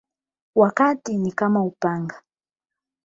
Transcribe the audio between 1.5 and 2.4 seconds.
upanga